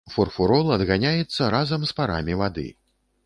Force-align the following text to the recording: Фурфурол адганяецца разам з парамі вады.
Фурфурол 0.11 0.71
адганяецца 0.77 1.49
разам 1.55 1.85
з 1.89 1.95
парамі 1.99 2.39
вады. 2.43 2.67